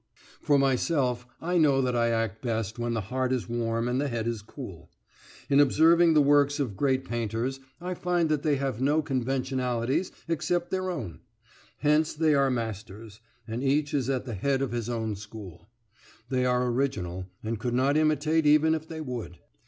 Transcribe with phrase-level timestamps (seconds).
[0.41, 4.07] For myself, I know that I act best when the heart is warm and the
[4.07, 4.89] head is cool.
[5.47, 10.71] In observing the works of great painters I find that they have no conventionalities except
[10.71, 11.19] their own;
[11.81, 15.69] hence they are masters, and each is at the head of his own school.
[16.29, 19.37] They are original, and could not imitate even if they would.